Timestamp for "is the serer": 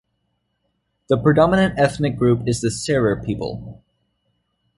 2.47-3.23